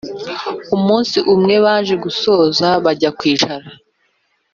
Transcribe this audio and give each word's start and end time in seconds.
umunsi 0.75 1.17
umwe 1.33 1.55
baje 1.65 1.95
gusoza 2.05 2.67
bajya 2.83 3.09
kwicara 3.17 3.67